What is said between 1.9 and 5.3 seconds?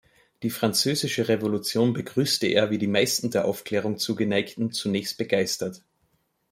begrüßte er wie die meisten der Aufklärung Zugeneigten zunächst